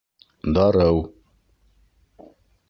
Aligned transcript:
Дарыу 0.53 0.97